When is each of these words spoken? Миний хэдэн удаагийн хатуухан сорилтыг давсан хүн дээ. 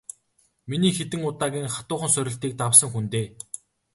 Миний 0.69 0.93
хэдэн 0.97 1.21
удаагийн 1.29 1.73
хатуухан 1.75 2.11
сорилтыг 2.15 2.51
давсан 2.59 2.89
хүн 2.91 3.05
дээ. 3.13 3.27